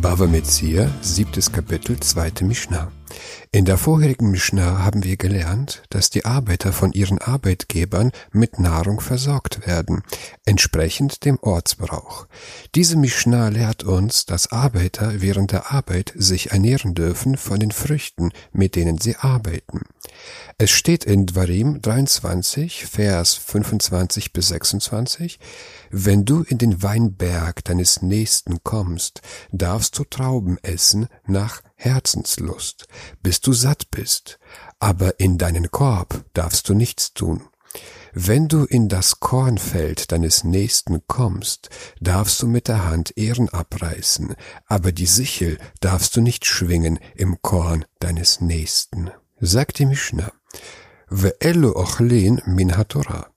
Bava 0.00 0.26
Metzia, 0.26 0.90
siebtes 1.02 1.52
Kapitel, 1.52 2.00
zweite 2.00 2.42
Mishnah. 2.42 2.90
In 3.52 3.66
der 3.66 3.76
vorherigen 3.76 4.30
Mishnah 4.30 4.78
haben 4.78 5.04
wir 5.04 5.18
gelernt, 5.18 5.82
dass 5.90 6.08
die 6.08 6.24
Arbeiter 6.24 6.72
von 6.72 6.92
ihren 6.92 7.18
Arbeitgebern 7.18 8.10
mit 8.32 8.58
Nahrung 8.58 9.00
versorgt 9.00 9.66
werden, 9.66 10.02
entsprechend 10.46 11.26
dem 11.26 11.38
Ortsbrauch. 11.42 12.28
Diese 12.74 12.96
Mishnah 12.96 13.48
lehrt 13.48 13.84
uns, 13.84 14.24
dass 14.24 14.52
Arbeiter 14.52 15.20
während 15.20 15.52
der 15.52 15.70
Arbeit 15.70 16.14
sich 16.16 16.50
ernähren 16.50 16.94
dürfen 16.94 17.36
von 17.36 17.60
den 17.60 17.70
Früchten, 17.70 18.30
mit 18.52 18.76
denen 18.76 18.96
sie 18.96 19.16
arbeiten. 19.16 19.82
Es 20.62 20.72
steht 20.72 21.04
in 21.04 21.24
Dvarim 21.24 21.80
23, 21.80 22.84
Vers 22.84 23.32
25 23.32 24.34
bis 24.34 24.48
26, 24.48 25.38
wenn 25.90 26.26
du 26.26 26.42
in 26.42 26.58
den 26.58 26.82
Weinberg 26.82 27.64
deines 27.64 28.02
Nächsten 28.02 28.62
kommst, 28.62 29.22
darfst 29.52 29.98
du 29.98 30.04
Trauben 30.04 30.58
essen 30.60 31.08
nach 31.24 31.62
Herzenslust, 31.76 32.88
bis 33.22 33.40
du 33.40 33.54
satt 33.54 33.90
bist, 33.90 34.38
aber 34.78 35.18
in 35.18 35.38
deinen 35.38 35.70
Korb 35.70 36.26
darfst 36.34 36.68
du 36.68 36.74
nichts 36.74 37.14
tun. 37.14 37.40
Wenn 38.12 38.46
du 38.46 38.66
in 38.66 38.90
das 38.90 39.18
Kornfeld 39.18 40.12
deines 40.12 40.44
Nächsten 40.44 41.00
kommst, 41.06 41.70
darfst 42.02 42.42
du 42.42 42.46
mit 42.46 42.68
der 42.68 42.84
Hand 42.84 43.16
Ehren 43.16 43.48
abreißen, 43.48 44.34
aber 44.66 44.92
die 44.92 45.06
Sichel 45.06 45.56
darfst 45.80 46.16
du 46.16 46.20
nicht 46.20 46.44
schwingen 46.44 46.98
im 47.16 47.40
Korn 47.40 47.86
deines 47.98 48.42
Nächsten 48.42 49.10
Sagt 49.39 49.79
die 49.79 49.85
Mishnah, 49.85 50.31
Ve'elu 51.09 51.75
ochlin 51.75 52.41
min 52.45 52.77
ha-Torah. 52.77 53.27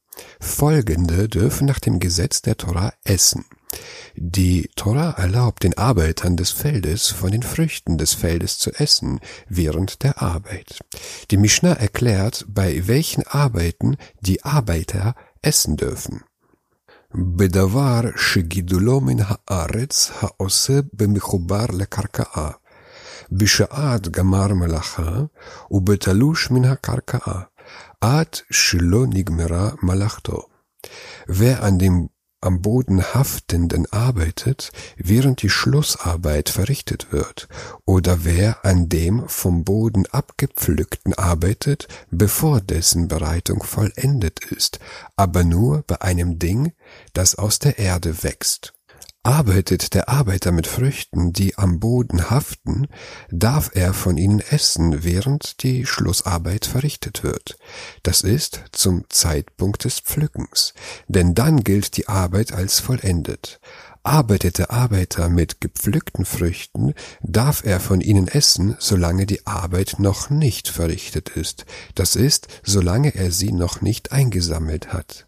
Folgende 0.41 1.29
dürfen 1.29 1.67
nach 1.67 1.79
dem 1.79 2.01
Gesetz 2.01 2.43
der 2.43 2.57
Tora 2.57 2.93
essen. 3.05 3.45
Die 4.15 4.71
Tora 4.75 5.11
erlaubt 5.11 5.63
den 5.63 5.77
Arbeitern 5.77 6.37
des 6.37 6.51
Feldes 6.51 7.09
von 7.09 7.31
den 7.31 7.43
Früchten 7.43 7.99
des 7.99 8.15
Feldes 8.15 8.59
zu 8.59 8.73
essen 8.73 9.21
während 9.49 10.03
der 10.03 10.21
Arbeit. 10.23 10.81
Die 11.31 11.37
Mishnah 11.37 11.75
erklärt, 11.75 12.47
bei 12.49 12.89
welchen 12.89 13.27
Arbeiten 13.27 13.97
die 14.21 14.45
Arbeiter 14.45 15.15
essen 15.43 15.77
dürfen. 15.77 16.25
בדבר 17.15 18.01
שגידולו 18.17 19.01
מן 19.01 19.17
הארץ 19.19 20.11
העושה 20.21 20.81
במחובר 20.93 21.65
לקרקעה, 21.73 22.51
בשעת 23.33 24.09
גמר 24.09 24.55
מלאכה 24.55 25.23
ובתלוש 25.71 26.51
מן 26.51 26.65
הקרקעה, 26.65 27.41
Ad 28.01 28.45
shelo 28.51 29.07
nigmera 29.07 29.77
malachto. 29.81 30.49
Wer 31.27 31.63
an 31.63 31.79
dem 31.79 32.11
am 32.41 32.63
Boden 32.63 33.03
haftenden 33.03 33.87
arbeitet, 33.93 34.71
während 34.97 35.43
die 35.43 35.51
Schlussarbeit 35.51 36.49
verrichtet 36.49 37.13
wird, 37.13 37.49
oder 37.85 38.25
wer 38.25 38.65
an 38.65 38.89
dem 38.89 39.29
vom 39.29 39.65
Boden 39.65 40.07
abgepflückten 40.07 41.15
arbeitet, 41.15 41.89
bevor 42.11 42.61
dessen 42.61 43.09
Bereitung 43.09 43.65
vollendet 43.65 44.45
ist, 44.45 44.79
aber 45.17 45.43
nur 45.43 45.83
bei 45.83 46.01
einem 46.01 46.39
Ding, 46.39 46.73
das 47.13 47.35
aus 47.35 47.59
der 47.59 47.79
Erde 47.81 48.23
wächst. 48.23 48.72
Arbeitet 49.26 49.94
der 49.94 50.10
Arbeiter 50.10 50.52
mit 50.52 50.68
Früchten, 50.68 51.32
die 51.32 51.58
am 51.58 51.80
Boden 51.80 52.30
haften, 52.30 52.90
darf 53.32 53.72
er 53.74 53.94
von 53.94 54.18
ihnen 54.18 54.42
essen, 54.42 55.06
während 55.06 55.64
die 55.64 55.86
Schlussarbeit 55.86 56.66
verrichtet 56.66 57.24
wird. 57.24 57.58
Das 58.04 58.20
ist 58.20 58.66
zum 58.74 59.06
Zeitpunkt 59.08 59.86
des 59.86 60.02
Pflückens, 60.02 60.74
denn 61.08 61.36
dann 61.36 61.64
gilt 61.64 61.96
die 61.96 62.10
Arbeit 62.10 62.52
als 62.52 62.82
vollendet. 62.82 63.62
Arbeitet 64.04 64.58
der 64.58 64.72
Arbeiter 64.72 65.30
mit 65.30 65.62
gepflückten 65.62 66.26
Früchten, 66.26 66.94
darf 67.22 67.64
er 67.64 67.80
von 67.80 68.02
ihnen 68.02 68.28
essen, 68.28 68.76
solange 68.80 69.26
die 69.26 69.48
Arbeit 69.48 69.96
noch 70.00 70.30
nicht 70.30 70.68
verrichtet 70.68 71.30
ist, 71.30 71.66
das 71.96 72.18
ist, 72.18 72.50
solange 72.64 73.16
er 73.16 73.32
sie 73.32 73.54
noch 73.54 73.80
nicht 73.80 74.12
eingesammelt 74.12 74.92
hat. 74.92 75.28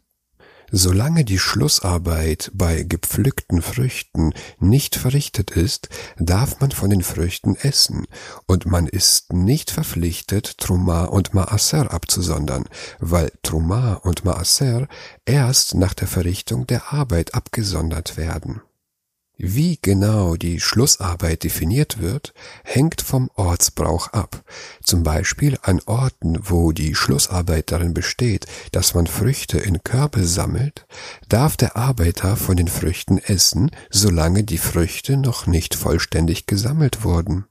Solange 0.77 1.23
die 1.23 1.39
Schlussarbeit 1.39 2.51
bei 2.53 2.83
gepflückten 2.83 3.61
Früchten 3.61 4.33
nicht 4.59 4.97
verrichtet 4.97 5.51
ist, 5.51 5.87
darf 6.17 6.59
man 6.59 6.71
von 6.71 6.89
den 6.89 7.01
Früchten 7.01 7.55
essen, 7.55 8.05
und 8.45 8.65
man 8.65 8.85
ist 8.85 9.31
nicht 9.31 9.71
verpflichtet, 9.71 10.57
Truma 10.57 11.05
und 11.05 11.33
Maaser 11.33 11.93
abzusondern, 11.93 12.65
weil 12.99 13.31
Truma 13.41 13.93
und 13.93 14.25
Maaser 14.25 14.89
erst 15.23 15.75
nach 15.75 15.93
der 15.93 16.09
Verrichtung 16.09 16.67
der 16.67 16.91
Arbeit 16.91 17.35
abgesondert 17.35 18.17
werden. 18.17 18.59
Wie 19.37 19.77
genau 19.81 20.35
die 20.37 20.61
Schlussarbeit 20.61 21.43
definiert 21.43 21.99
wird, 21.99 22.33
hängt 22.63 23.01
vom 23.01 23.29
Ortsbrauch 23.35 24.07
ab. 24.07 24.43
Zum 24.81 25.03
Beispiel 25.03 25.57
an 25.61 25.81
Orten, 25.85 26.39
wo 26.41 26.71
die 26.71 26.95
Schlussarbeit 26.95 27.71
darin 27.71 27.93
besteht, 27.93 28.45
dass 28.71 28.93
man 28.93 29.07
Früchte 29.07 29.57
in 29.57 29.83
Körbe 29.83 30.25
sammelt, 30.25 30.87
darf 31.27 31.57
der 31.57 31.75
Arbeiter 31.75 32.37
von 32.37 32.55
den 32.55 32.69
Früchten 32.69 33.17
essen, 33.17 33.71
solange 33.89 34.43
die 34.43 34.57
Früchte 34.57 35.17
noch 35.17 35.47
nicht 35.47 35.75
vollständig 35.75 36.45
gesammelt 36.45 37.03
wurden. 37.03 37.45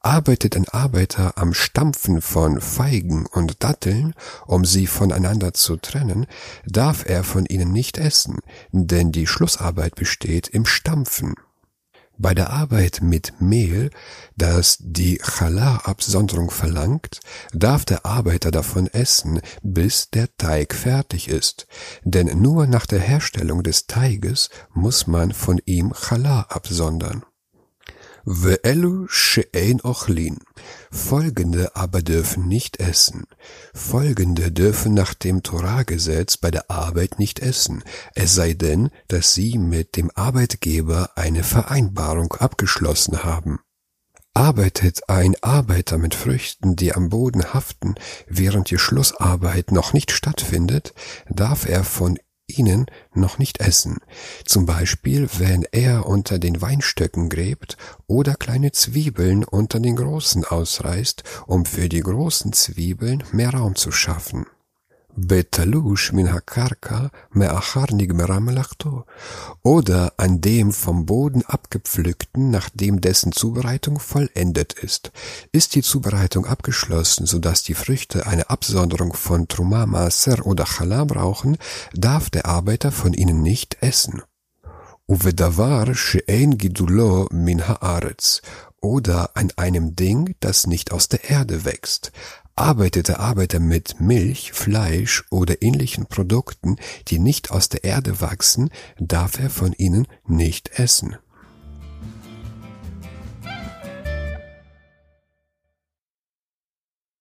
Arbeitet 0.00 0.56
ein 0.56 0.68
Arbeiter 0.68 1.36
am 1.36 1.52
Stampfen 1.52 2.22
von 2.22 2.60
Feigen 2.60 3.26
und 3.26 3.62
Datteln, 3.62 4.14
um 4.46 4.64
sie 4.64 4.86
voneinander 4.86 5.52
zu 5.52 5.76
trennen, 5.76 6.26
darf 6.64 7.04
er 7.06 7.24
von 7.24 7.46
ihnen 7.46 7.72
nicht 7.72 7.98
essen, 7.98 8.38
denn 8.72 9.12
die 9.12 9.26
Schlussarbeit 9.26 9.94
besteht 9.96 10.48
im 10.48 10.64
Stampfen. 10.66 11.34
Bei 12.22 12.34
der 12.34 12.50
Arbeit 12.50 13.00
mit 13.02 13.40
Mehl, 13.40 13.90
das 14.36 14.76
die 14.78 15.16
Challah-Absonderung 15.16 16.50
verlangt, 16.50 17.20
darf 17.54 17.86
der 17.86 18.04
Arbeiter 18.04 18.50
davon 18.50 18.88
essen, 18.88 19.40
bis 19.62 20.10
der 20.10 20.28
Teig 20.36 20.74
fertig 20.74 21.28
ist, 21.28 21.66
denn 22.04 22.26
nur 22.40 22.66
nach 22.66 22.84
der 22.84 23.00
Herstellung 23.00 23.62
des 23.62 23.86
Teiges 23.86 24.50
muss 24.74 25.06
man 25.06 25.32
von 25.32 25.62
ihm 25.64 25.94
Challah 25.94 26.42
absondern. 26.50 27.24
Ve'elu 28.24 29.08
she'ein 29.08 29.80
ochlin. 29.82 30.38
Folgende 30.90 31.74
aber 31.76 32.02
dürfen 32.02 32.48
nicht 32.48 32.78
essen. 32.80 33.24
Folgende 33.74 34.52
dürfen 34.52 34.94
nach 34.94 35.14
dem 35.14 35.42
Torah-Gesetz 35.42 36.36
bei 36.36 36.50
der 36.50 36.70
Arbeit 36.70 37.18
nicht 37.18 37.40
essen, 37.40 37.82
es 38.14 38.34
sei 38.34 38.54
denn, 38.54 38.90
dass 39.08 39.34
sie 39.34 39.58
mit 39.58 39.96
dem 39.96 40.10
Arbeitgeber 40.14 41.10
eine 41.16 41.42
Vereinbarung 41.42 42.32
abgeschlossen 42.34 43.24
haben. 43.24 43.60
Arbeitet 44.34 45.08
ein 45.08 45.34
Arbeiter 45.42 45.98
mit 45.98 46.14
Früchten, 46.14 46.76
die 46.76 46.94
am 46.94 47.08
Boden 47.08 47.52
haften, 47.52 47.96
während 48.28 48.70
die 48.70 48.78
Schlussarbeit 48.78 49.72
noch 49.72 49.92
nicht 49.92 50.12
stattfindet, 50.12 50.94
darf 51.28 51.68
er 51.68 51.82
von 51.82 52.18
ihnen 52.50 52.86
noch 53.14 53.38
nicht 53.38 53.60
essen, 53.60 53.98
zum 54.44 54.66
Beispiel 54.66 55.28
wenn 55.38 55.64
er 55.72 56.06
unter 56.06 56.38
den 56.38 56.60
Weinstöcken 56.60 57.28
gräbt 57.28 57.76
oder 58.06 58.34
kleine 58.34 58.72
Zwiebeln 58.72 59.44
unter 59.44 59.80
den 59.80 59.96
großen 59.96 60.44
ausreißt, 60.44 61.24
um 61.46 61.64
für 61.64 61.88
die 61.88 62.00
großen 62.00 62.52
Zwiebeln 62.52 63.24
mehr 63.32 63.50
Raum 63.50 63.76
zu 63.76 63.92
schaffen. 63.92 64.46
Betalush 65.16 66.12
min 66.12 66.32
Hakarka 66.32 67.10
me'achar 67.32 67.92
nigmera 67.92 68.40
meramelachto 68.40 69.04
oder 69.62 70.12
an 70.16 70.40
dem 70.40 70.72
vom 70.72 71.04
Boden 71.04 71.44
abgepflückten, 71.44 72.50
nachdem 72.50 73.00
dessen 73.00 73.32
Zubereitung 73.32 73.98
vollendet 73.98 74.72
ist. 74.72 75.10
Ist 75.52 75.74
die 75.74 75.82
Zubereitung 75.82 76.46
abgeschlossen, 76.46 77.26
sodass 77.26 77.62
die 77.62 77.74
Früchte 77.74 78.26
eine 78.26 78.50
Absonderung 78.50 79.12
von 79.12 79.48
Truma 79.48 79.86
Maser 79.86 80.46
oder 80.46 80.64
Chala 80.64 81.04
brauchen, 81.04 81.58
darf 81.92 82.30
der 82.30 82.46
Arbeiter 82.46 82.92
von 82.92 83.12
ihnen 83.12 83.42
nicht 83.42 83.78
essen. 83.80 84.22
Uvedavar 85.08 85.92
she'en 85.96 86.56
gidulo 86.56 87.26
min 87.32 87.66
haaretz 87.66 88.42
oder 88.80 89.30
an 89.34 89.52
einem 89.56 89.96
Ding, 89.96 90.34
das 90.40 90.66
nicht 90.66 90.92
aus 90.92 91.08
der 91.08 91.28
Erde 91.28 91.64
wächst. 91.64 92.12
Arbeitet 92.60 93.08
der 93.08 93.20
Arbeiter 93.20 93.58
mit 93.58 94.00
Milch, 94.00 94.52
Fleisch 94.52 95.24
oder 95.30 95.62
ähnlichen 95.62 96.04
Produkten, 96.04 96.76
die 97.08 97.18
nicht 97.18 97.50
aus 97.50 97.70
der 97.70 97.84
Erde 97.84 98.20
wachsen, 98.20 98.68
darf 98.98 99.40
er 99.40 99.48
von 99.48 99.72
ihnen 99.72 100.06
nicht 100.26 100.78
essen. 100.78 101.16